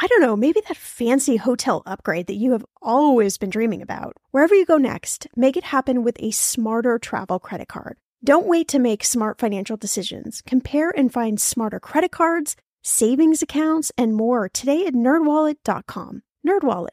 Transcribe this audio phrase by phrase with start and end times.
[0.00, 4.16] I don't know, maybe that fancy hotel upgrade that you have always been dreaming about.
[4.30, 7.98] Wherever you go next, make it happen with a smarter travel credit card.
[8.22, 10.40] Don't wait to make smart financial decisions.
[10.46, 16.22] Compare and find smarter credit cards, savings accounts, and more today at nerdwallet.com.
[16.46, 16.88] Nerdwallet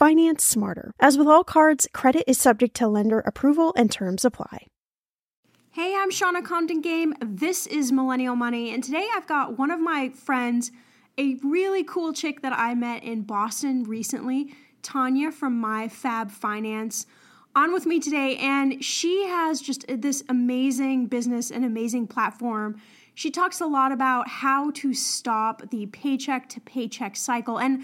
[0.00, 0.92] Finance smarter.
[0.98, 4.66] As with all cards, credit is subject to lender approval and terms apply.
[5.72, 7.14] Hey, I'm Shannah Compton Game.
[7.20, 10.72] This is Millennial Money, and today I've got one of my friends,
[11.20, 17.04] a really cool chick that I met in Boston recently, Tonya from My Fab Finance,
[17.54, 22.80] on with me today, and she has just uh, this amazing business and amazing platform.
[23.14, 27.58] She talks a lot about how to stop the paycheck to paycheck cycle.
[27.58, 27.82] And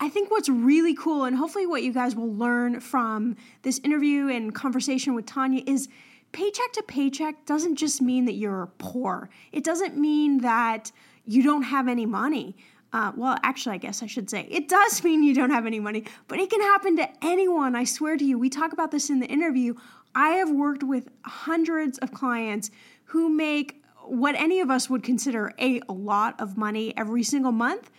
[0.00, 4.28] I think what's really cool, and hopefully what you guys will learn from this interview
[4.28, 5.88] and conversation with Tonya, is
[6.32, 9.28] paycheck to paycheck doesn't just mean that you're poor.
[9.52, 10.90] It doesn't mean that
[11.26, 12.56] you don't have any money.
[12.92, 15.80] Uh, well, actually, I guess I should say it does mean you don't have any
[15.80, 17.74] money, but it can happen to anyone.
[17.74, 18.38] I swear to you.
[18.38, 19.74] We talk about this in the interview.
[20.14, 22.70] I have worked with hundreds of clients
[23.06, 27.90] who make what any of us would consider a lot of money every single month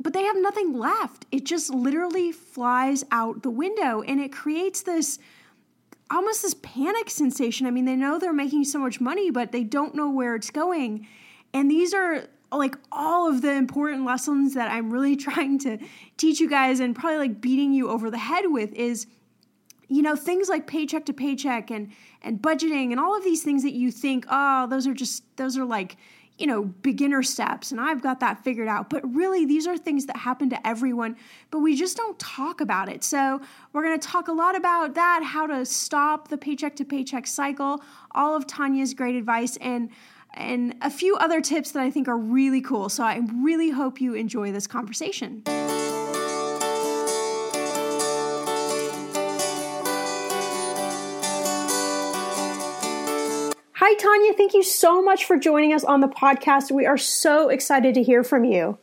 [0.00, 1.26] but they have nothing left.
[1.30, 5.18] It just literally flies out the window and it creates this
[6.10, 7.66] almost this panic sensation.
[7.66, 10.50] I mean, they know they're making so much money, but they don't know where it's
[10.50, 11.06] going.
[11.52, 15.78] And these are like all of the important lessons that I'm really trying to
[16.16, 19.06] teach you guys and probably like beating you over the head with is
[19.88, 21.90] you know things like paycheck to paycheck and
[22.22, 25.58] and budgeting and all of these things that you think oh those are just those
[25.58, 25.96] are like
[26.40, 28.88] you know, beginner steps and I've got that figured out.
[28.88, 31.16] But really, these are things that happen to everyone,
[31.50, 33.04] but we just don't talk about it.
[33.04, 33.42] So,
[33.74, 37.26] we're going to talk a lot about that, how to stop the paycheck to paycheck
[37.26, 37.82] cycle,
[38.12, 39.90] all of Tonya's great advice, and
[40.34, 42.88] and a few other tips that I think are really cool.
[42.88, 45.42] So, I really hope you enjoy this conversation.
[53.74, 54.36] Hi, Tonya.
[54.36, 56.70] Thank you so much for joining us on the podcast.
[56.70, 58.78] We are so excited to hear from you.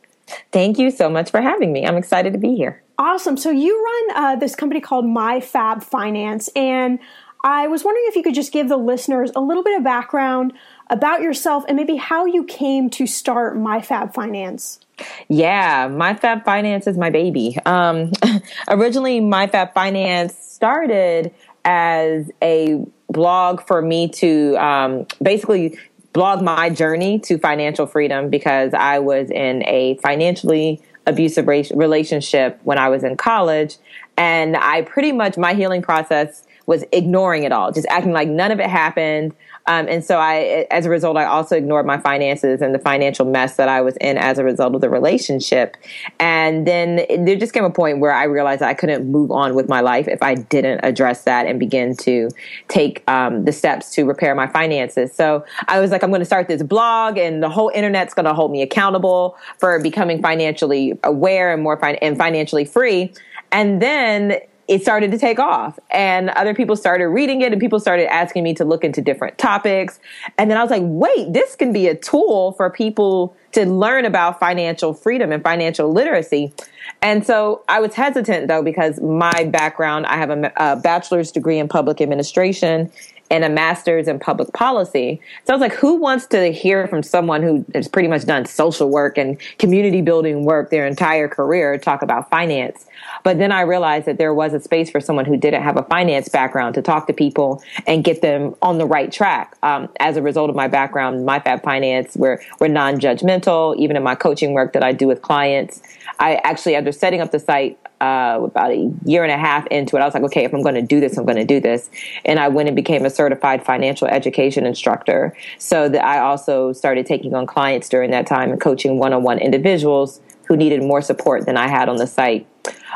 [0.52, 1.86] Thank you so much for having me.
[1.86, 2.82] I'm excited to be here.
[2.98, 3.36] Awesome.
[3.36, 6.98] So, you run uh, this company called My Fab Finance, and
[7.44, 10.52] I was wondering if you could just give the listeners a little bit of background
[10.90, 14.80] about yourself and maybe how you came to start My Fab Finance.
[15.28, 17.56] Yeah, My Fab Finance is my baby.
[17.64, 18.12] Um,
[18.68, 21.32] originally, My Fab Finance started
[21.64, 25.78] as a blog for me to um, basically
[26.12, 32.78] blog my journey to financial freedom because I was in a financially abusive relationship when
[32.78, 33.76] I was in college.
[34.16, 38.50] And I pretty much, my healing process was ignoring it all, just acting like none
[38.50, 39.34] of it happened.
[39.68, 43.26] Um, and so I, as a result, I also ignored my finances and the financial
[43.26, 45.76] mess that I was in as a result of the relationship.
[46.18, 49.68] And then there just came a point where I realized I couldn't move on with
[49.68, 52.30] my life if I didn't address that and begin to
[52.68, 55.12] take um, the steps to repair my finances.
[55.12, 58.24] So I was like, I'm going to start this blog, and the whole internet's going
[58.24, 63.12] to hold me accountable for becoming financially aware and more fin- and financially free.
[63.52, 67.80] And then it started to take off and other people started reading it and people
[67.80, 69.98] started asking me to look into different topics.
[70.36, 74.04] And then I was like, wait, this can be a tool for people to learn
[74.04, 76.52] about financial freedom and financial literacy.
[77.00, 81.58] And so I was hesitant though, because my background, I have a, a bachelor's degree
[81.58, 82.92] in public administration
[83.30, 85.20] and a master's in public policy.
[85.44, 88.46] So I was like, who wants to hear from someone who has pretty much done
[88.46, 92.86] social work and community building work their entire career talk about finance?
[93.24, 95.82] But then I realized that there was a space for someone who didn't have a
[95.84, 99.56] finance background to talk to people and get them on the right track.
[99.62, 104.02] Um, as a result of my background, my Fab Finance, we're, we're non-judgmental, even in
[104.02, 105.82] my coaching work that I do with clients.
[106.18, 109.96] I actually, after setting up the site, uh, about a year and a half into
[109.96, 111.60] it, I was like, okay, if I'm going to do this, I'm going to do
[111.60, 111.90] this.
[112.24, 115.36] And I went and became a certified financial education instructor.
[115.58, 119.22] So that I also started taking on clients during that time and coaching one on
[119.22, 122.46] one individuals who needed more support than I had on the site.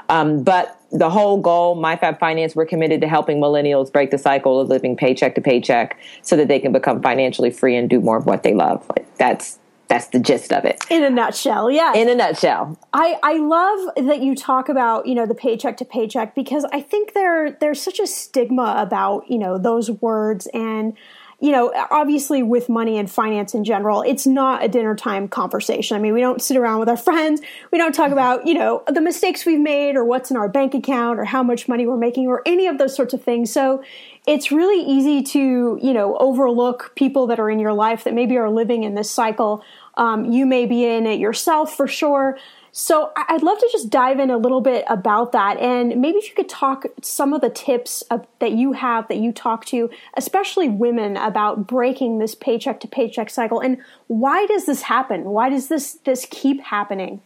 [0.08, 4.60] Um, but the whole goal, MyFab Finance, we're committed to helping millennials break the cycle
[4.60, 8.18] of living paycheck to paycheck so that they can become financially free and do more
[8.18, 8.86] of what they love.
[8.90, 9.58] Like that's
[9.92, 10.82] that's the gist of it.
[10.88, 11.92] In a nutshell, yeah.
[11.92, 12.78] In a nutshell.
[12.94, 16.80] I, I love that you talk about, you know, the paycheck to paycheck because I
[16.80, 20.96] think there there's such a stigma about, you know, those words and
[21.42, 25.96] you know, obviously with money and finance in general, it's not a dinner time conversation.
[25.96, 27.40] I mean, we don't sit around with our friends.
[27.72, 30.72] We don't talk about, you know, the mistakes we've made or what's in our bank
[30.72, 33.52] account or how much money we're making or any of those sorts of things.
[33.52, 33.82] So
[34.24, 38.36] it's really easy to, you know, overlook people that are in your life that maybe
[38.36, 39.64] are living in this cycle.
[39.94, 42.38] Um, you may be in it yourself for sure.
[42.74, 46.28] So I'd love to just dive in a little bit about that, and maybe if
[46.30, 48.02] you could talk some of the tips
[48.38, 53.28] that you have that you talk to, especially women, about breaking this paycheck to paycheck
[53.28, 55.24] cycle, and why does this happen?
[55.24, 57.20] Why does this this keep happening?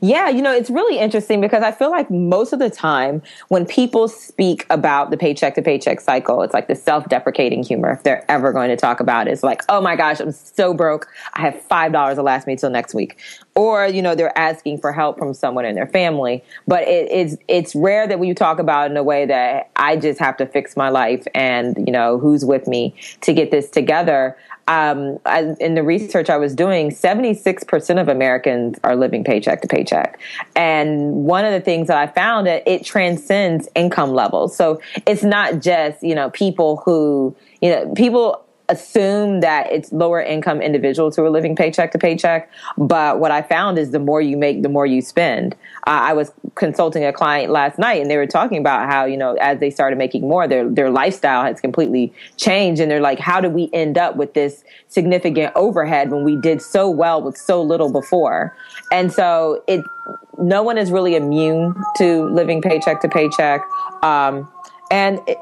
[0.00, 3.66] Yeah, you know, it's really interesting because I feel like most of the time when
[3.66, 7.90] people speak about the paycheck to paycheck cycle, it's like the self deprecating humor.
[7.90, 10.72] If they're ever going to talk about it, it's like, oh my gosh, I'm so
[10.72, 11.08] broke.
[11.34, 13.18] I have $5 to last me till next week.
[13.54, 16.42] Or, you know, they're asking for help from someone in their family.
[16.66, 20.18] But it, it's, it's rare that we talk about in a way that I just
[20.20, 24.36] have to fix my life and, you know, who's with me to get this together
[24.68, 25.18] um,
[25.60, 30.18] in the research I was doing, 76% of Americans are living paycheck to paycheck.
[30.54, 34.56] And one of the things that I found that it transcends income levels.
[34.56, 40.20] So it's not just, you know, people who, you know, people assume that it's lower
[40.20, 42.50] income individuals who are living paycheck to paycheck.
[42.76, 45.54] But what I found is the more you make, the more you spend.
[45.86, 49.16] Uh, I was consulting a client last night and they were talking about how, you
[49.16, 52.80] know, as they started making more, their, their lifestyle has completely changed.
[52.80, 56.60] And they're like, how do we end up with this significant overhead when we did
[56.60, 58.56] so well with so little before?
[58.90, 59.84] And so it,
[60.38, 63.62] no one is really immune to living paycheck to paycheck.
[64.02, 64.50] Um,
[64.90, 65.38] and it,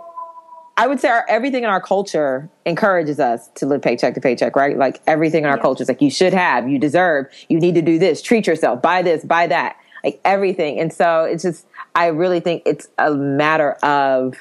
[0.76, 4.56] I would say our, everything in our culture encourages us to live paycheck to paycheck,
[4.56, 4.76] right?
[4.76, 5.62] Like everything in our yeah.
[5.62, 8.82] culture is like, you should have, you deserve, you need to do this, treat yourself,
[8.82, 10.81] buy this, buy that, like everything.
[10.81, 14.35] And so it's just, I really think it's a matter of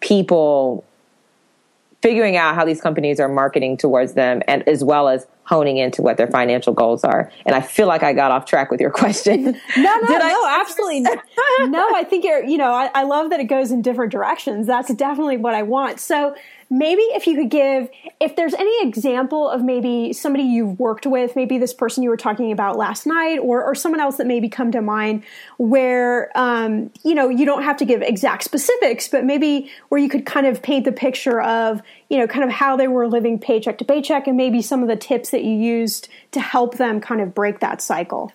[0.00, 0.84] people
[2.02, 6.02] figuring out how these companies are marketing towards them and as well as honing into
[6.02, 7.30] what their financial goals are.
[7.46, 9.44] And I feel like I got off track with your question.
[9.44, 11.00] no, no, Did no, I- absolutely.
[11.00, 14.66] no, I think you're, you know, I, I love that it goes in different directions.
[14.66, 16.00] That's definitely what I want.
[16.00, 16.34] So
[16.72, 21.36] maybe if you could give if there's any example of maybe somebody you've worked with
[21.36, 24.48] maybe this person you were talking about last night or, or someone else that maybe
[24.48, 25.22] come to mind
[25.58, 30.08] where um, you know you don't have to give exact specifics but maybe where you
[30.08, 33.38] could kind of paint the picture of you know kind of how they were living
[33.38, 37.02] paycheck to paycheck and maybe some of the tips that you used to help them
[37.02, 38.32] kind of break that cycle.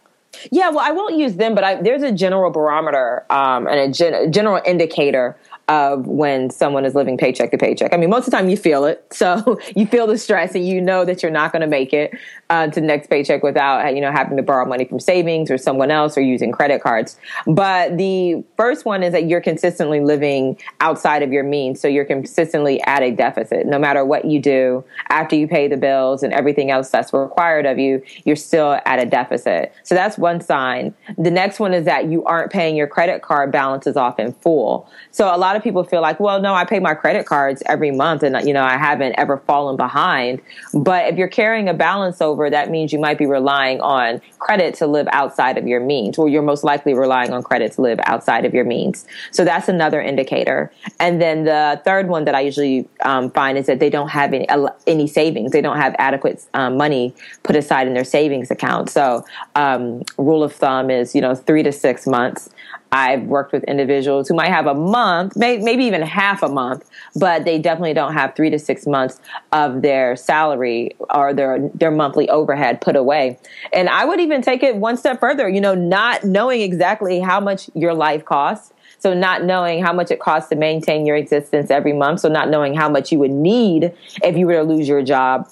[0.52, 3.92] Yeah, well, I won't use them, but I, there's a general barometer um, and a
[3.92, 5.36] gen, general indicator
[5.68, 7.94] of when someone is living paycheck to paycheck.
[7.94, 9.06] I mean, most of the time you feel it.
[9.12, 12.18] So you feel the stress and you know that you're not going to make it
[12.50, 15.58] uh, to the next paycheck without, you know, having to borrow money from savings or
[15.58, 17.18] someone else or using credit cards.
[17.46, 21.82] But the first one is that you're consistently living outside of your means.
[21.82, 23.68] So you're consistently at a deficit.
[23.68, 27.66] No matter what you do after you pay the bills and everything else that's required
[27.66, 29.74] of you, you're still at a deficit.
[29.84, 30.94] So that's one sign.
[31.18, 34.90] The next one is that you aren't paying your credit card balances off in full.
[35.12, 37.92] So a lot of people feel like, well, no, I pay my credit cards every
[37.92, 40.42] month and, you know, I haven't ever fallen behind.
[40.74, 44.76] But if you're carrying a balance over, that means you might be relying on credit
[44.76, 48.00] to live outside of your means, or you're most likely relying on credit to live
[48.06, 49.06] outside of your means.
[49.32, 50.72] So that's another indicator.
[51.00, 54.34] And then the third one that I usually um, find is that they don't have
[54.34, 54.48] any,
[54.86, 55.52] any savings.
[55.52, 58.90] They don't have adequate um, money put aside in their savings account.
[58.90, 62.50] So, um, rule of thumb is, you know, three to six months
[62.92, 67.44] I've worked with individuals who might have a month, maybe even half a month, but
[67.44, 69.20] they definitely don't have three to six months
[69.52, 73.38] of their salary or their their monthly overhead put away.
[73.74, 75.50] And I would even take it one step further.
[75.50, 78.74] You know, not knowing exactly how much your life costs.
[79.00, 82.22] So not knowing how much it costs to maintain your existence every month.
[82.22, 85.48] So not knowing how much you would need if you were to lose your job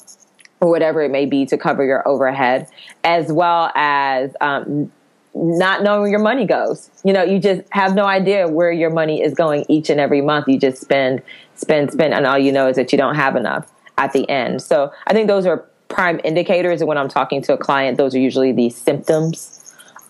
[0.62, 2.68] or whatever it may be to cover your overhead,
[3.04, 4.92] as well as um,
[5.36, 6.90] not knowing where your money goes.
[7.04, 10.22] You know, you just have no idea where your money is going each and every
[10.22, 10.48] month.
[10.48, 11.22] You just spend,
[11.56, 14.62] spend, spend, and all you know is that you don't have enough at the end.
[14.62, 16.82] So I think those are prime indicators.
[16.82, 19.52] And when I'm talking to a client, those are usually the symptoms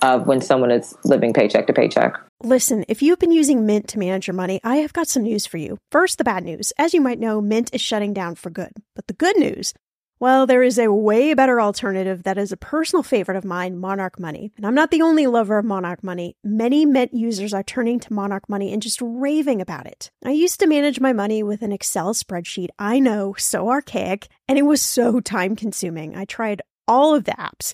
[0.01, 2.20] of when someone is living paycheck to paycheck.
[2.44, 5.46] Listen, if you've been using Mint to manage your money, I have got some news
[5.46, 5.77] for you.
[5.91, 6.74] First, the bad news.
[6.77, 8.72] As you might know, Mint is shutting down for good.
[8.94, 9.74] But the good news,
[10.19, 14.19] well, there is a way better alternative that is a personal favorite of mine, Monarch
[14.19, 14.51] Money.
[14.55, 16.38] And I'm not the only lover of Monarch Money.
[16.43, 20.12] Many Mint users are turning to Monarch Money and just raving about it.
[20.24, 22.69] I used to manage my money with an Excel spreadsheet.
[22.79, 26.15] I know, so archaic, and it was so time consuming.
[26.15, 27.74] I tried all of the apps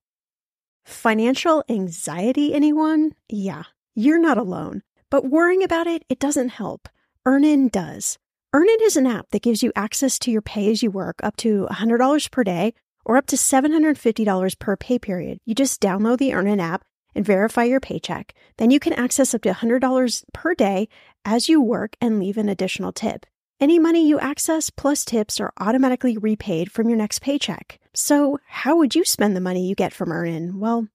[0.91, 3.15] Financial anxiety, anyone?
[3.29, 3.63] Yeah,
[3.95, 4.83] you're not alone.
[5.09, 6.89] But worrying about it, it doesn't help.
[7.25, 8.19] Earnin does.
[8.53, 11.37] Earnin is an app that gives you access to your pay as you work up
[11.37, 12.73] to $100 per day
[13.05, 15.39] or up to $750 per pay period.
[15.45, 16.83] You just download the Earnin app
[17.15, 18.35] and verify your paycheck.
[18.57, 20.89] Then you can access up to $100 per day
[21.23, 23.25] as you work and leave an additional tip.
[23.61, 27.79] Any money you access plus tips are automatically repaid from your next paycheck.
[27.93, 30.59] So, how would you spend the money you get from Earnin?
[30.59, 30.87] Well,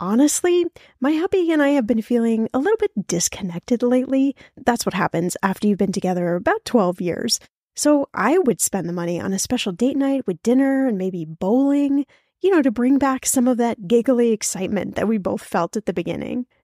[0.00, 0.66] honestly,
[1.00, 4.34] my hubby and I have been feeling a little bit disconnected lately.
[4.56, 7.38] That's what happens after you've been together about 12 years.
[7.76, 11.24] So, I would spend the money on a special date night with dinner and maybe
[11.24, 12.06] bowling
[12.42, 15.86] you know, to bring back some of that giggly excitement that we both felt at
[15.86, 16.46] the beginning.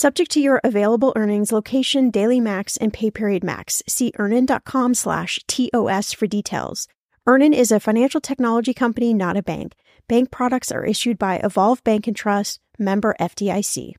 [0.00, 3.82] Subject to your available earnings, location, daily max, and pay period max.
[3.86, 6.88] See earnin.com slash TOS for details.
[7.26, 9.74] Earnin is a financial technology company, not a bank.
[10.08, 13.92] Bank products are issued by Evolve Bank and Trust, member FDIC.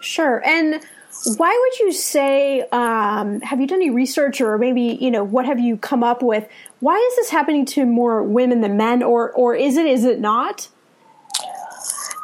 [0.00, 0.44] Sure.
[0.44, 0.82] And
[1.36, 5.46] why would you say, um, have you done any research or maybe, you know, what
[5.46, 6.48] have you come up with?
[6.80, 10.18] Why is this happening to more women than men or, or is it, is it
[10.18, 10.66] not?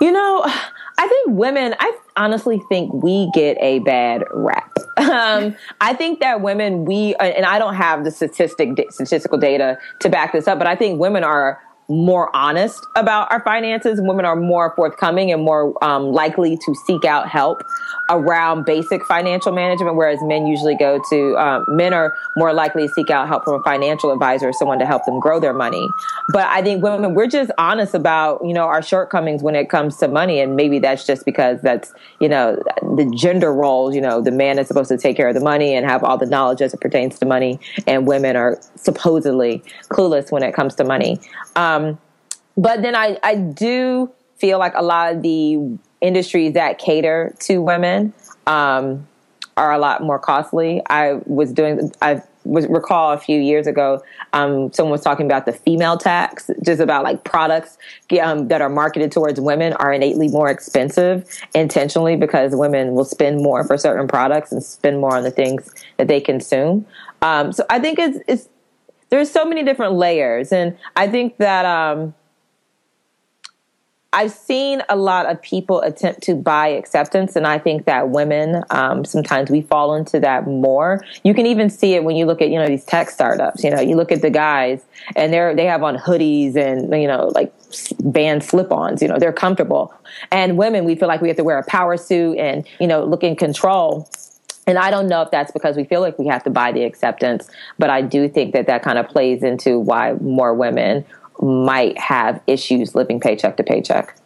[0.01, 0.45] You know,
[1.03, 4.71] I think women, I honestly think we get a bad rap.
[4.99, 10.09] Um, I think that women, we, and I don't have the statistic, statistical data to
[10.09, 11.61] back this up, but I think women are
[11.93, 14.01] more honest about our finances.
[14.01, 17.63] Women are more forthcoming and more um, likely to seek out help
[18.09, 22.95] around basic financial management, whereas men usually go to, um, men are more likely to
[22.95, 25.87] seek out help from a financial advisor or someone to help them grow their money.
[26.31, 29.97] But I think women, we're just honest about, you know, our shortcomings when it comes
[29.99, 30.41] to money.
[30.41, 34.59] And maybe that's just because that's, you know, the gender roles, you know, the man
[34.59, 36.81] is supposed to take care of the money and have all the knowledge as it
[36.81, 37.59] pertains to money.
[37.87, 41.19] And women are supposedly clueless when it comes to money.
[41.57, 41.82] Um,
[42.57, 47.59] but then I, I do feel like a lot of the industries that cater to
[47.59, 48.13] women
[48.47, 49.07] um,
[49.57, 50.83] are a lot more costly.
[50.91, 55.47] I was doing, I was recall a few years ago, um, someone was talking about
[55.47, 57.79] the female tax, just about like products
[58.21, 61.25] um, that are marketed towards women are innately more expensive
[61.55, 65.73] intentionally because women will spend more for certain products and spend more on the things
[65.99, 66.85] that they consume.
[67.21, 68.49] Um, so I think it's, it's,
[69.13, 72.15] there's so many different layers, and I think that um,
[74.15, 78.65] I've seen a lot of people attempt to buy acceptance, and I think that women
[78.71, 81.05] um, sometimes we fall into that more.
[81.25, 83.63] You can even see it when you look at you know these tech startups.
[83.63, 84.83] You know, you look at the guys,
[85.15, 87.53] and they're they have on hoodies and you know like
[88.01, 89.03] band slip-ons.
[89.03, 89.93] You know, they're comfortable,
[90.31, 93.05] and women we feel like we have to wear a power suit and you know
[93.05, 94.09] look in control.
[94.67, 96.85] And I don't know if that's because we feel like we have to buy the
[96.85, 101.05] acceptance, but I do think that that kind of plays into why more women
[101.41, 104.17] might have issues living paycheck to paycheck.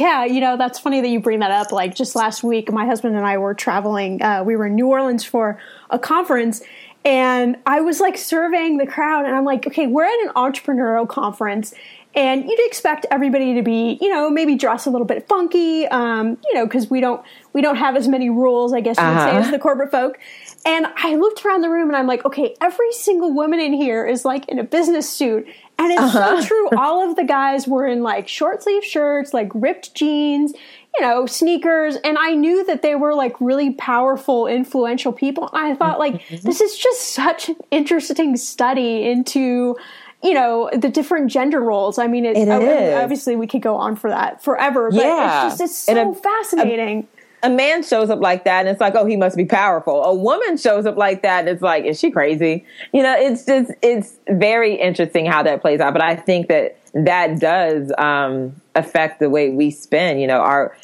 [0.00, 1.70] Yeah, you know, that's funny that you bring that up.
[1.70, 4.22] Like just last week, my husband and I were traveling.
[4.22, 5.60] Uh, we were in New Orleans for
[5.90, 6.62] a conference,
[7.04, 11.06] and I was like surveying the crowd, and I'm like, okay, we're at an entrepreneurial
[11.08, 11.74] conference,
[12.14, 16.38] and you'd expect everybody to be, you know, maybe dress a little bit funky, um,
[16.44, 19.16] you know, because we don't we don't have as many rules, I guess you would
[19.16, 19.30] Uh-huh.
[19.30, 20.18] say, as the corporate folk.
[20.66, 24.06] And I looked around the room, and I'm like, okay, every single woman in here
[24.06, 25.46] is like in a business suit.
[25.78, 26.68] And it's so true.
[26.76, 30.52] All of the guys were in like short sleeve shirts, like ripped jeans,
[30.96, 31.96] you know, sneakers.
[32.04, 35.50] And I knew that they were like really powerful, influential people.
[35.52, 39.76] And I thought, like, this is just such an interesting study into,
[40.24, 41.98] you know, the different gender roles.
[41.98, 42.94] I mean, it, It I- I mean, is.
[42.96, 45.46] obviously we could go on for that forever, but Yeah.
[45.48, 47.06] it's just, it's so a- fascinating.
[47.42, 50.02] a man shows up like that and it's like, oh, he must be powerful.
[50.02, 52.64] A woman shows up like that and it's like, is she crazy?
[52.92, 55.92] You know, it's just, it's very interesting how that plays out.
[55.92, 60.74] But I think that that does um, affect the way we spend, you know, our,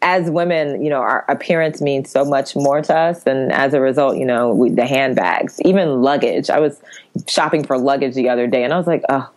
[0.00, 3.24] as women, you know, our appearance means so much more to us.
[3.26, 6.50] And as a result, you know, we, the handbags, even luggage.
[6.50, 6.80] I was
[7.26, 9.28] shopping for luggage the other day and I was like, oh,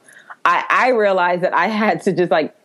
[0.45, 2.55] I, I realized that I had to just like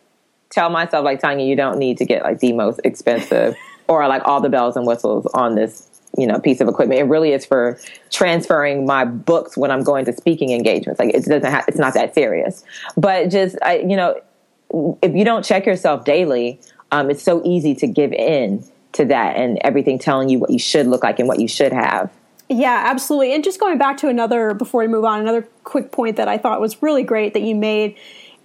[0.49, 3.55] tell myself like Tonya, you don't need to get like the most expensive
[3.87, 6.99] or like all the bells and whistles on this, you know, piece of equipment.
[6.99, 7.79] It really is for
[8.11, 10.99] transferring my books when I'm going to speaking engagements.
[10.99, 12.63] Like it doesn't have, it's not that serious,
[12.95, 14.19] but just, I, you know,
[15.01, 16.59] if you don't check yourself daily,
[16.91, 18.63] um, it's so easy to give in
[18.93, 21.73] to that and everything telling you what you should look like and what you should
[21.73, 22.11] have.
[22.49, 23.33] Yeah, absolutely.
[23.33, 26.37] And just going back to another, before we move on, another quick point that I
[26.37, 27.97] thought was really great that you made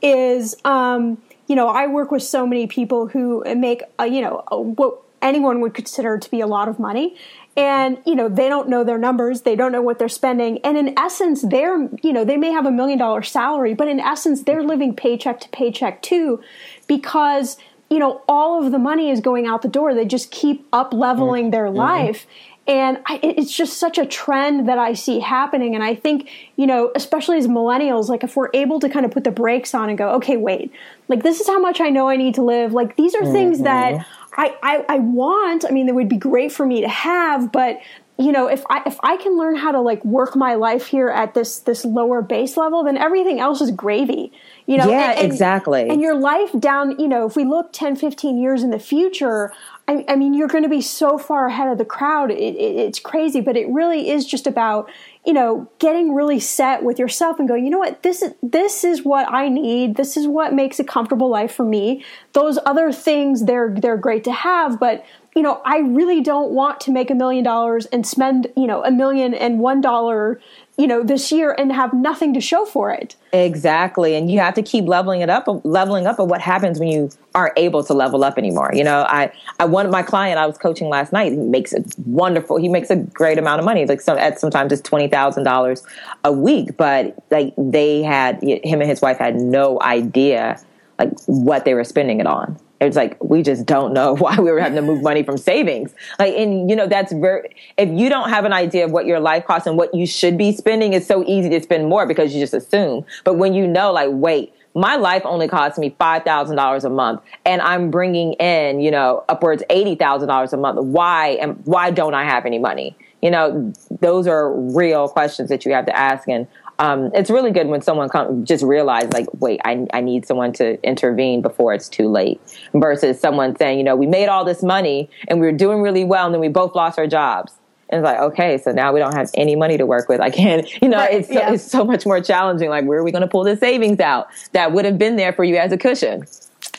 [0.02, 4.42] is, um, you know, I work with so many people who make, uh, you know,
[4.50, 7.16] uh, what anyone would consider to be a lot of money.
[7.56, 9.42] And, you know, they don't know their numbers.
[9.42, 10.58] They don't know what they're spending.
[10.64, 14.00] And in essence, they're, you know, they may have a million dollar salary, but in
[14.00, 16.42] essence, they're living paycheck to paycheck too
[16.88, 17.56] because,
[17.92, 19.94] you know, all of the money is going out the door.
[19.94, 21.50] They just keep up leveling mm-hmm.
[21.50, 21.76] their mm-hmm.
[21.76, 22.26] life.
[22.66, 25.74] And I, it's just such a trend that I see happening.
[25.74, 29.10] And I think, you know, especially as millennials, like if we're able to kind of
[29.10, 30.72] put the brakes on and go, okay, wait,
[31.08, 32.72] like this is how much I know I need to live.
[32.72, 34.40] Like these are things that mm-hmm.
[34.40, 35.66] I, I, I want.
[35.66, 37.78] I mean, they would be great for me to have, but
[38.22, 41.08] you know, if I if I can learn how to like work my life here
[41.08, 44.32] at this this lower base level, then everything else is gravy.
[44.66, 45.88] You know, Yeah, exactly.
[45.88, 49.52] And your life down, you know, if we look 10, 15 years in the future,
[49.88, 52.30] I, I mean, you're going to be so far ahead of the crowd.
[52.30, 54.88] It, it, it's crazy, but it really is just about,
[55.24, 58.82] you know, getting really set with yourself and going, you know what, this is, this
[58.82, 59.96] is what I need.
[59.96, 62.04] This is what makes a comfortable life for me.
[62.32, 65.04] Those other things, they're, they're great to have, but
[65.34, 68.84] you know, I really don't want to make a million dollars and spend, you know,
[68.84, 70.40] a million and one dollar,
[70.78, 73.14] you know, this year and have nothing to show for it.
[73.32, 74.14] Exactly.
[74.14, 77.10] And you have to keep leveling it up, leveling up of what happens when you
[77.34, 78.70] aren't able to level up anymore.
[78.72, 81.84] You know, I, I one my client I was coaching last night, he makes a
[82.06, 83.84] wonderful, he makes a great amount of money.
[83.84, 85.86] Like some, at sometimes it's $20,000
[86.24, 90.58] a week, but like they had, him and his wife had no idea
[90.98, 92.58] like what they were spending it on.
[92.82, 95.94] It's like we just don't know why we were having to move money from savings.
[96.18, 97.54] Like, and you know, that's very.
[97.76, 100.36] If you don't have an idea of what your life costs and what you should
[100.36, 103.04] be spending, it's so easy to spend more because you just assume.
[103.24, 106.90] But when you know, like, wait, my life only costs me five thousand dollars a
[106.90, 110.80] month, and I'm bringing in, you know, upwards eighty thousand dollars a month.
[110.80, 112.96] Why and why don't I have any money?
[113.20, 116.48] You know, those are real questions that you have to ask and
[116.82, 120.52] um, it's really good when someone come, just realize like, wait, I, I need someone
[120.54, 122.40] to intervene before it's too late
[122.74, 126.02] versus someone saying, you know, we made all this money and we were doing really
[126.02, 127.52] well and then we both lost our jobs.
[127.88, 130.20] And it's like, okay, so now we don't have any money to work with.
[130.20, 131.52] I can't, you know, Right, it's, so, yeah.
[131.52, 132.68] it's so much more challenging.
[132.68, 135.32] Like, where are we going to pull the savings out that would have been there
[135.32, 136.26] for you as a cushion?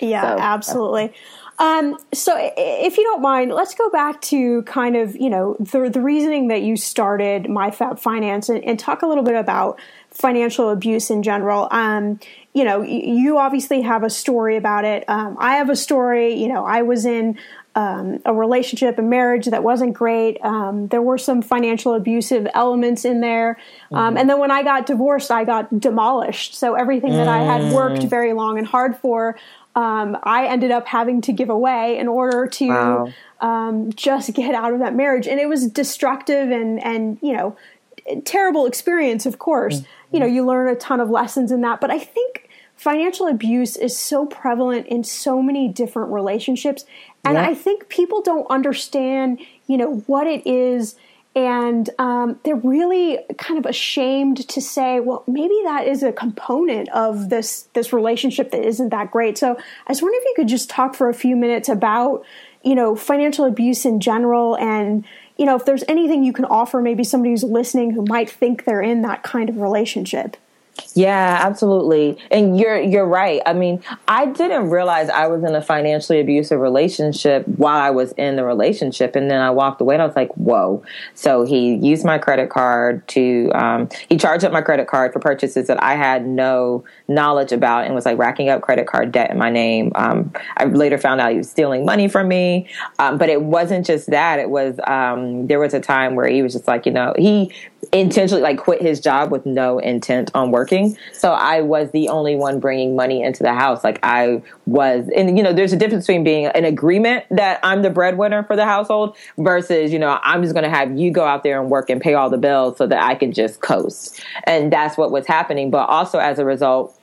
[0.02, 1.14] Yeah, So- absolutely.
[1.64, 5.90] Um, so, if you don't mind, let's go back to kind of you know the
[5.90, 10.70] the reasoning that you started MyFab Finance and, and talk a little bit about financial
[10.70, 11.70] abuse in general.
[11.72, 12.20] Um,
[12.54, 15.06] you know, you obviously have a story about it.
[15.08, 16.34] Um, I have a story.
[16.34, 17.40] You know, I was in
[17.76, 20.38] um, a relationship, a marriage that wasn't great.
[20.44, 23.58] Um, there were some financial abusive elements in there.
[23.92, 26.56] Um, and then when I got divorced, I got demolished.
[26.56, 29.38] So everything that I had worked very long and hard for,
[29.76, 33.14] um, I ended up having to give away in order to wow.
[33.42, 35.28] um, just get out of that marriage.
[35.28, 37.58] And it was destructive and, and you know,
[38.26, 39.80] terrible experience, of course.
[39.80, 40.16] Mm-hmm.
[40.16, 41.82] You know, you learn a ton of lessons in that.
[41.82, 46.86] But I think financial abuse is so prevalent in so many different relationships.
[47.24, 47.48] And yeah.
[47.48, 50.96] I think people don't understand, you know, what it is
[51.36, 56.90] and um, they're really kind of ashamed to say, well, maybe that is a component
[56.90, 59.38] of this this relationship that isn't that great.
[59.38, 62.24] So I was wondering if you could just talk for a few minutes about,
[62.64, 65.06] you know, financial abuse in general, and
[65.38, 68.66] you know, if there's anything you can offer, maybe somebody who's listening who might think
[68.66, 70.38] they're in that kind of relationship.
[70.96, 72.18] Yeah, absolutely.
[72.32, 73.42] And you're you're right.
[73.46, 78.12] I mean, I didn't realize I was in a financially abusive relationship while I was
[78.14, 80.84] in the relationship, and then I walked away and I was like, "Whoa!"
[81.14, 85.20] So he used my credit card to um, he charged up my credit card for
[85.20, 89.30] purchases that I had no knowledge about, and was like racking up credit card debt
[89.30, 89.92] in my name.
[89.96, 93.86] Um, I later found out he was stealing money from me, um, but it wasn't
[93.86, 94.40] just that.
[94.40, 97.52] It was um, there was a time where he was just like, you know, he
[97.94, 100.98] intentionally like quit his job with no intent on working.
[101.14, 103.84] So I was the only one bringing money into the house.
[103.84, 107.84] Like I was, and you know, there's a difference between being an agreement that I'm
[107.84, 111.24] the breadwinner for the household versus, you know, I'm just going to have you go
[111.24, 114.20] out there and work and pay all the bills so that I can just coast.
[114.46, 115.70] And that's what was happening.
[115.70, 117.00] But also as a result,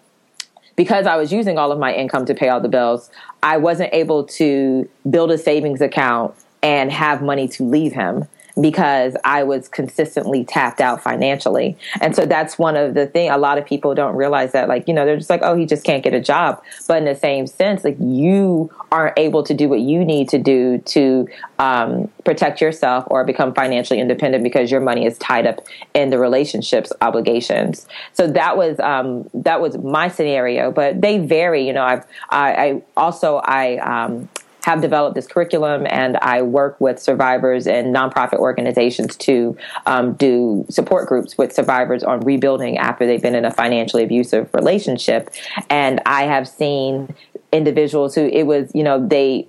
[0.75, 3.11] because I was using all of my income to pay all the bills,
[3.45, 8.27] I wasn't able to build a savings account and have money to leave him
[8.61, 11.77] because I was consistently tapped out financially.
[12.01, 14.89] And so that's one of the thing a lot of people don't realize that like,
[14.89, 16.63] you know, they're just like, oh, he just can't get a job.
[16.89, 20.39] But in the same sense, like you aren't able to do what you need to
[20.39, 25.61] do to um, protect yourself or become financially independent because your money is tied up
[25.95, 27.87] in the relationships obligations.
[28.13, 31.67] So that was um, that was my scenario, but they vary.
[31.67, 34.29] You know, I've I, I also I um,
[34.65, 40.67] have developed this curriculum and I work with survivors and nonprofit organizations to um, do
[40.71, 45.31] support groups with survivors on rebuilding after they've been in a financially abusive relationship.
[45.69, 47.15] And I have seen
[47.53, 49.49] individuals who it was, you know, they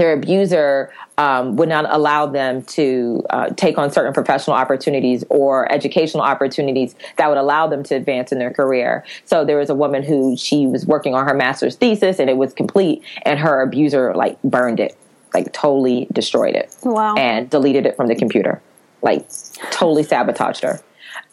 [0.00, 5.70] their abuser um, would not allow them to uh, take on certain professional opportunities or
[5.70, 9.04] educational opportunities that would allow them to advance in their career.
[9.26, 12.38] So there was a woman who she was working on her master's thesis and it
[12.38, 14.96] was complete, and her abuser like burned it,
[15.34, 18.62] like totally destroyed it, wow, and deleted it from the computer,
[19.02, 19.28] like
[19.70, 20.80] totally sabotaged her.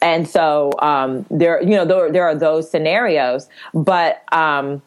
[0.02, 4.82] And so um, there, you know, there, there are those scenarios, but um,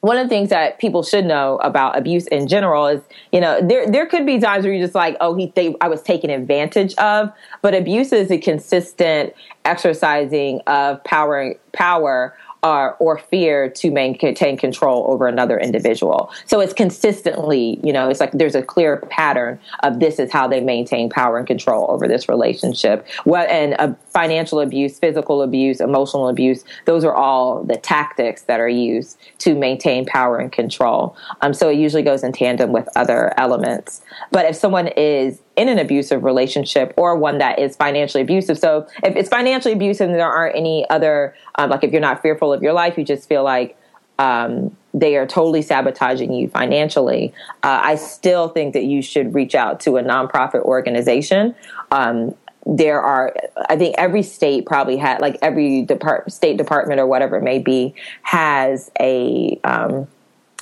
[0.00, 3.60] one of the things that people should know about abuse in general is, you know,
[3.60, 6.30] there there could be times where you're just like, oh, he they, I was taken
[6.30, 7.32] advantage of,
[7.62, 9.34] but abuse is a consistent
[9.64, 16.30] exercising of power power or, or fear to maintain control over another individual.
[16.46, 20.48] So it's consistently, you know, it's like there's a clear pattern of this is how
[20.48, 23.06] they maintain power and control over this relationship.
[23.24, 28.60] What and uh, financial abuse, physical abuse, emotional abuse, those are all the tactics that
[28.60, 31.16] are used to maintain power and control.
[31.40, 34.02] Um, so it usually goes in tandem with other elements.
[34.32, 38.56] But if someone is in an abusive relationship or one that is financially abusive.
[38.58, 42.22] So if it's financially abusive and there aren't any other, um, like if you're not
[42.22, 43.76] fearful of your life, you just feel like
[44.20, 49.54] um, they are totally sabotaging you financially, uh, I still think that you should reach
[49.56, 51.54] out to a nonprofit organization.
[51.90, 53.34] Um, there are,
[53.68, 57.58] I think every state probably had, like every depart, state department or whatever it may
[57.58, 60.06] be, has a, um,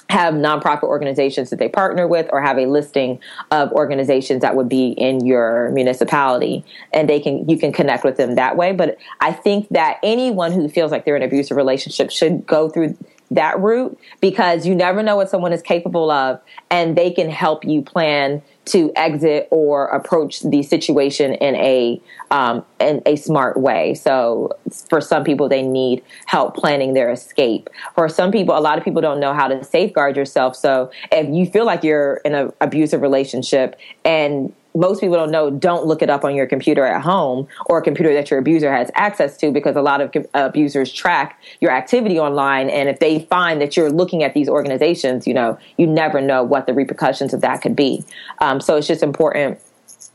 [0.08, 3.18] have nonprofit organizations that they partner with or have a listing
[3.50, 6.64] of organizations that would be in your municipality.
[6.92, 8.72] And they can you can connect with them that way.
[8.72, 12.68] But i think that anyone who feels like they're in an abusive relationship should go
[12.68, 12.96] through
[13.30, 16.40] that route because you never know what someone is capable of
[16.70, 22.00] and they can help you plan to exit or approach the situation in a
[22.30, 23.94] um, in a smart way.
[23.94, 24.50] So
[24.88, 27.70] for some people, they need help planning their escape.
[27.94, 30.56] For some people, a lot of people don't know how to safeguard yourself.
[30.56, 35.50] So if you feel like you're in an abusive relationship and most people don't know
[35.50, 38.72] don't look it up on your computer at home or a computer that your abuser
[38.72, 43.20] has access to because a lot of abusers track your activity online and if they
[43.20, 47.32] find that you're looking at these organizations you know you never know what the repercussions
[47.32, 48.04] of that could be
[48.40, 49.58] um, so it's just important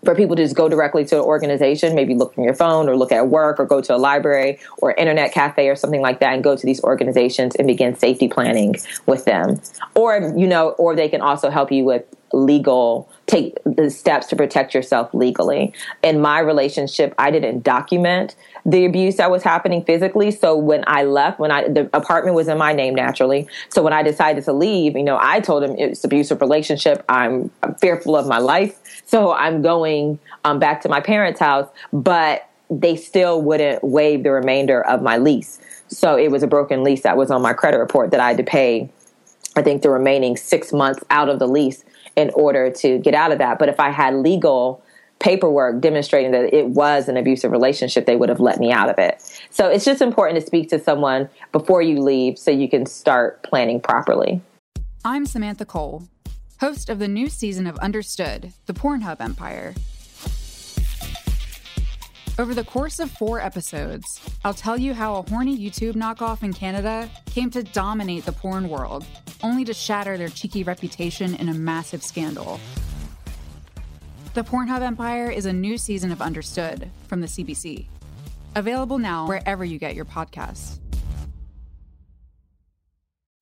[0.04, 2.97] for people to just go directly to an organization, maybe look from your phone or
[2.97, 6.34] look at work or go to a library or internet cafe or something like that
[6.34, 9.62] and go to these organizations and begin safety planning with them.
[9.93, 14.36] Or, you know, or they can also help you with legal take the steps to
[14.36, 15.74] protect yourself legally.
[16.04, 20.32] In my relationship, I didn't document the abuse that was happening physically.
[20.32, 23.48] So when I left, when I the apartment was in my name naturally.
[23.70, 27.06] So when I decided to leave, you know, I told him it's abusive relationship.
[27.08, 31.70] I'm, fearful of my life, so I'm going um, back to my parents' house.
[31.94, 35.60] But they still wouldn't waive the remainder of my lease.
[35.88, 38.38] So it was a broken lease that was on my credit report that I had
[38.38, 38.89] to pay.
[39.56, 41.84] I think the remaining six months out of the lease
[42.15, 43.60] in order to get out of that.
[43.60, 44.84] But if I had legal
[45.19, 48.97] paperwork demonstrating that it was an abusive relationship, they would have let me out of
[48.97, 49.21] it.
[49.52, 53.43] So it's just important to speak to someone before you leave so you can start
[53.43, 54.41] planning properly.
[55.06, 56.08] I'm Samantha Cole,
[56.60, 59.76] host of the new season of Understood, the Pornhub Empire.
[62.39, 64.06] Over the course of four episodes,
[64.43, 68.69] I'll tell you how a horny YouTube knockoff in Canada came to dominate the porn
[68.69, 69.06] world,
[69.43, 72.60] only to shatter their cheeky reputation in a massive scandal.
[74.34, 77.88] The Pornhub Empire is a new season of Understood from the CBC.
[78.56, 80.80] Available now wherever you get your podcasts.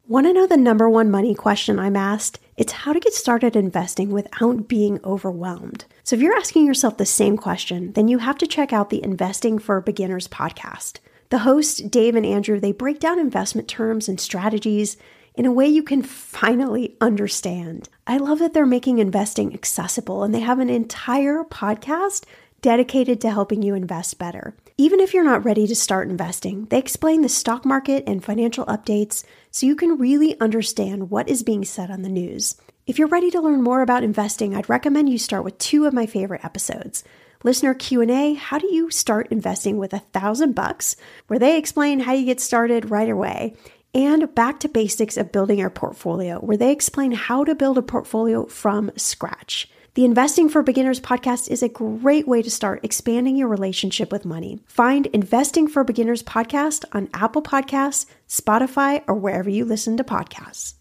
[0.07, 2.39] Want to know the number one money question I'm asked?
[2.57, 5.85] It's how to get started investing without being overwhelmed.
[6.03, 9.03] So if you're asking yourself the same question, then you have to check out the
[9.03, 10.97] Investing for Beginners podcast.
[11.29, 14.97] The hosts, Dave and Andrew, they break down investment terms and strategies
[15.35, 17.89] in a way you can finally understand.
[18.07, 22.25] I love that they're making investing accessible and they have an entire podcast
[22.61, 24.55] dedicated to helping you invest better.
[24.77, 28.65] Even if you're not ready to start investing, they explain the stock market and financial
[28.65, 32.55] updates so you can really understand what is being said on the news.
[32.87, 35.93] If you're ready to learn more about investing, I'd recommend you start with two of
[35.93, 37.03] my favorite episodes.
[37.43, 40.95] Listener Q&A, how do you start investing with a thousand bucks,
[41.27, 43.55] where they explain how you get started right away,
[43.93, 47.81] and back to basics of building your portfolio, where they explain how to build a
[47.81, 49.69] portfolio from scratch.
[49.95, 54.23] The Investing for Beginners podcast is a great way to start expanding your relationship with
[54.23, 54.61] money.
[54.65, 60.75] Find Investing for Beginners podcast on Apple Podcasts, Spotify, or wherever you listen to podcasts.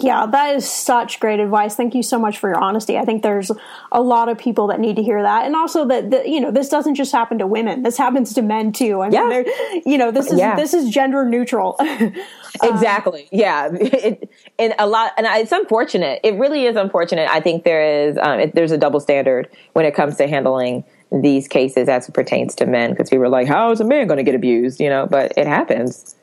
[0.00, 1.76] Yeah, that is such great advice.
[1.76, 2.98] Thank you so much for your honesty.
[2.98, 3.52] I think there's
[3.92, 6.50] a lot of people that need to hear that, and also that, that you know
[6.50, 7.84] this doesn't just happen to women.
[7.84, 9.02] This happens to men too.
[9.02, 9.80] I mean, yeah.
[9.86, 10.56] you know, this is yeah.
[10.56, 11.76] this is gender neutral.
[12.62, 13.28] exactly.
[13.30, 14.28] yeah, it,
[14.58, 16.20] and a lot, and it's unfortunate.
[16.24, 17.30] It really is unfortunate.
[17.30, 20.82] I think there is um, it, there's a double standard when it comes to handling
[21.12, 24.08] these cases as it pertains to men because people are like, "How is a man
[24.08, 26.16] going to get abused?" You know, but it happens.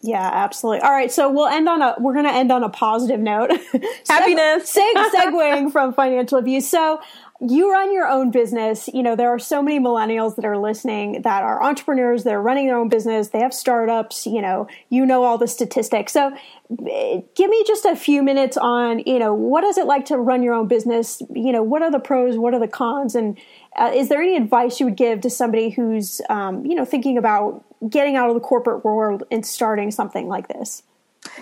[0.00, 0.82] Yeah, absolutely.
[0.82, 3.50] All right, so we'll end on a we're going to end on a positive note.
[4.08, 4.76] Happiness.
[4.76, 6.68] Seg- segueing from financial abuse.
[6.68, 7.00] So
[7.40, 8.88] you run your own business.
[8.92, 12.66] You know, there are so many millennials that are listening that are entrepreneurs, they're running
[12.66, 16.12] their own business, they have startups, you know, you know all the statistics.
[16.12, 16.32] So
[16.68, 20.42] give me just a few minutes on, you know, what is it like to run
[20.42, 21.22] your own business?
[21.32, 23.38] You know, what are the pros, what are the cons and
[23.76, 27.16] uh, is there any advice you would give to somebody who's, um, you know, thinking
[27.16, 30.82] about getting out of the corporate world and starting something like this?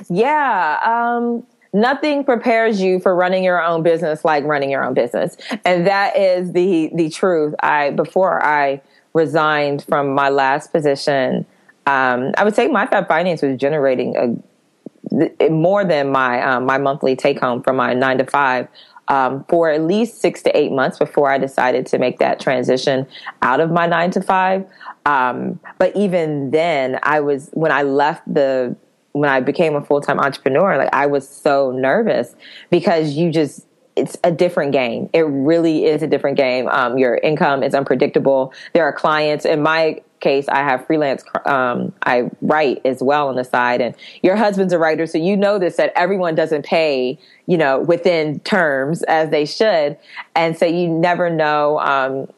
[0.08, 0.78] Yeah.
[0.84, 5.36] Um, nothing prepares you for running your own business like running your own business.
[5.64, 7.54] And that is the, the truth.
[7.60, 8.80] I, before I
[9.12, 11.46] resigned from my last position,
[11.86, 16.78] um, I would say my Fab Finance was generating a, more than my, um, my
[16.78, 18.68] monthly take home from my nine to five
[19.08, 23.06] um, for at least six to eight months before I decided to make that transition
[23.42, 24.66] out of my nine to five.
[25.04, 28.76] Um, but even then, I was when I left the
[29.12, 32.34] when I became a full time entrepreneur, like I was so nervous
[32.70, 33.66] because you just
[33.96, 35.08] it's a different game.
[35.12, 36.68] It really is a different game.
[36.68, 38.52] Um, your income is unpredictable.
[38.74, 39.44] There are clients.
[39.44, 41.24] In my case, I have freelance.
[41.46, 45.36] Um, I write as well on the side, and your husband's a writer, so you
[45.36, 49.96] know this that everyone doesn't pay, you know, within terms as they should,
[50.34, 51.78] and so you never know.
[51.80, 52.28] Um,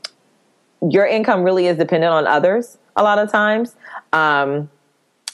[0.88, 3.74] your income really is dependent on others a lot of times.
[4.12, 4.70] Um,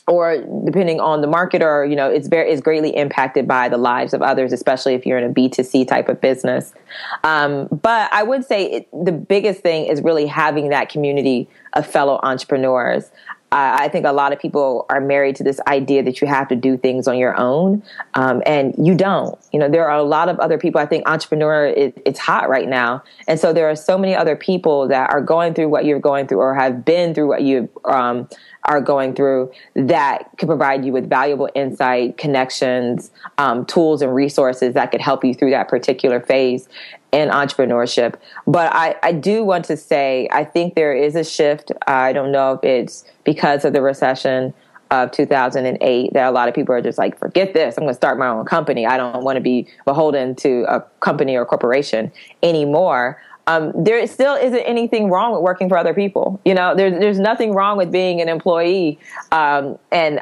[0.07, 3.79] or depending on the market or you know it's very is greatly impacted by the
[3.79, 6.75] lives of others especially if you're in a b2c type of business
[7.23, 11.87] um, but i would say it, the biggest thing is really having that community of
[11.87, 13.11] fellow entrepreneurs
[13.55, 16.49] uh, I think a lot of people are married to this idea that you have
[16.49, 19.39] to do things on your own, um, and you don't.
[19.53, 20.81] You know, there are a lot of other people.
[20.81, 24.35] I think entrepreneur it, it's hot right now, and so there are so many other
[24.35, 27.71] people that are going through what you're going through or have been through what you
[27.85, 28.29] um,
[28.65, 34.75] are going through that could provide you with valuable insight, connections, um, tools, and resources
[34.75, 36.69] that could help you through that particular phase
[37.13, 38.15] in entrepreneurship.
[38.47, 41.71] But I, I do want to say, I think there is a shift.
[41.87, 44.55] I don't know if it's because of the recession
[44.91, 47.77] of 2008 that a lot of people are just like, forget this.
[47.77, 48.87] I'm going to start my own company.
[48.87, 53.21] I don't want to be beholden to a company or corporation anymore.
[53.47, 56.41] Um, there still isn't anything wrong with working for other people.
[56.45, 58.99] You know, there's there's nothing wrong with being an employee.
[59.33, 60.21] Um, and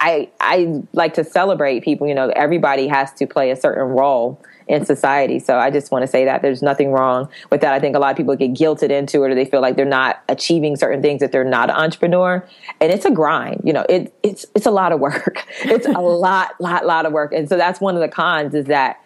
[0.00, 2.06] I I like to celebrate people.
[2.06, 5.40] You know, everybody has to play a certain role in society.
[5.40, 7.74] So I just want to say that there's nothing wrong with that.
[7.74, 9.84] I think a lot of people get guilted into it or they feel like they're
[9.84, 12.46] not achieving certain things that they're not an entrepreneur.
[12.80, 13.62] And it's a grind.
[13.64, 15.44] You know, it, it's it's a lot of work.
[15.64, 17.32] It's a lot, lot, lot of work.
[17.32, 19.00] And so that's one of the cons is that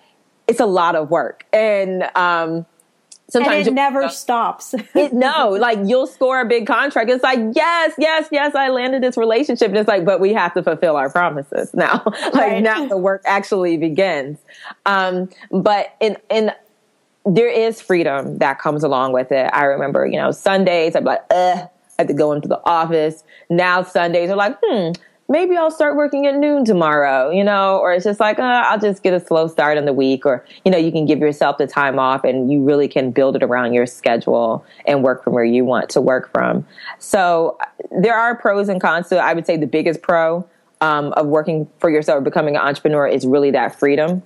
[0.47, 1.45] it's a lot of work.
[1.53, 2.67] And um
[3.31, 4.75] sometimes and it never stops.
[4.95, 7.11] it, no, like you'll score a big contract.
[7.11, 9.69] It's like, yes, yes, yes, I landed this relationship.
[9.69, 12.03] And it's like, but we have to fulfill our promises now.
[12.07, 12.63] like right.
[12.63, 14.39] now the work actually begins.
[14.87, 16.53] Um, but in, in,
[17.27, 19.51] there is freedom that comes along with it.
[19.53, 23.25] I remember, you know, Sundays, I'm like, ugh, I had to go into the office.
[23.49, 24.93] Now Sundays are like, hmm,
[25.35, 28.79] maybe I'll start working at noon tomorrow, you know, or it's just like, uh, I'll
[28.79, 31.59] just get a slow start in the week, or, you know, you can give yourself
[31.59, 35.33] the time off and you really can build it around your schedule and work from
[35.33, 36.65] where you want to work from.
[37.01, 37.59] So
[37.91, 39.23] there are pros and cons to it.
[39.23, 40.49] I would say the biggest pro
[40.81, 44.23] um, of working for yourself or becoming an entrepreneur is really that freedom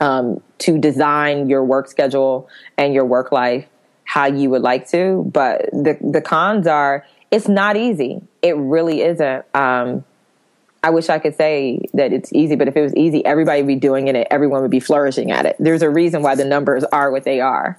[0.00, 2.48] um, to design your work schedule
[2.78, 3.66] and your work life
[4.04, 5.30] how you would like to.
[5.34, 8.22] But the, the cons are, it's not easy.
[8.40, 9.44] It really isn't.
[9.54, 10.02] Um,
[10.82, 13.68] I wish I could say that it's easy, but if it was easy, everybody would
[13.68, 15.56] be doing it and everyone would be flourishing at it.
[15.58, 17.78] There's a reason why the numbers are what they are.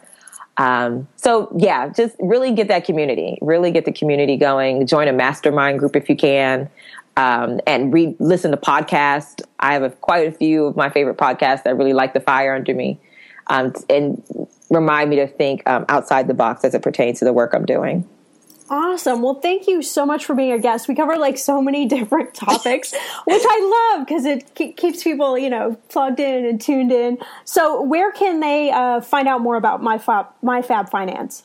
[0.58, 4.86] Um, so yeah, just really get that community, really get the community going.
[4.86, 6.70] Join a mastermind group if you can,
[7.18, 9.42] um, and read, listen to podcasts.
[9.60, 12.54] I have a, quite a few of my favorite podcasts that really light the fire
[12.54, 13.00] under me,
[13.48, 14.22] um, and
[14.70, 17.66] remind me to think um, outside the box as it pertains to the work I'm
[17.66, 18.08] doing.
[18.72, 19.22] Awesome.
[19.22, 20.88] Well, thank you so much for being a guest.
[20.88, 22.94] We cover like so many different topics,
[23.26, 27.18] which I love because it ke- keeps people, you know, plugged in and tuned in.
[27.44, 31.44] So, where can they uh, find out more about my fab, my Fab Finance?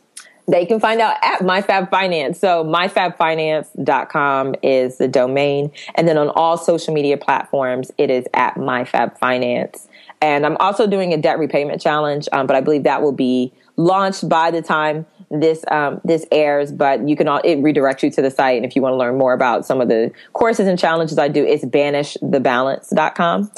[0.49, 2.39] They can find out at MyFab Finance.
[2.39, 5.73] So myfabfinance.com is the domain.
[5.97, 9.89] And then on all social media platforms, it is at MyFab Finance.
[10.23, 13.53] And I'm also doing a debt repayment challenge, um, but I believe that will be
[13.77, 18.11] launched by the time this um, this airs, but you can all it redirects you
[18.11, 18.57] to the site.
[18.57, 21.29] And if you want to learn more about some of the courses and challenges I
[21.29, 23.51] do, it's banishthebalance.com.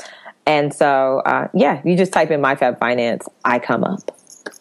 [0.47, 4.01] And so, uh, yeah, you just type in MyFab Finance, I come up.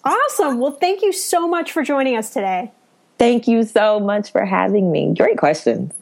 [0.04, 0.60] Awesome.
[0.60, 2.72] Well, thank you so much for joining us today.
[3.18, 5.14] Thank you so much for having me.
[5.18, 5.94] Great questions.